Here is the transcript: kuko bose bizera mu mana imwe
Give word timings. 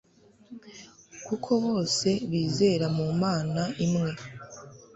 kuko 1.25 1.49
bose 1.65 2.09
bizera 2.31 2.85
mu 2.97 3.07
mana 3.21 3.63
imwe 3.85 4.11